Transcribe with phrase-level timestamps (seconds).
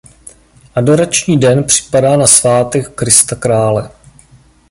[0.75, 3.89] Adorační den připadá na svátek Krista Krále.